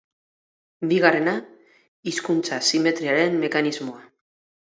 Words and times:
Bigarrena, 0.91 1.35
hizkuntza 2.11 2.59
simetriaren 2.71 3.37
mekanismoa. 3.45 4.01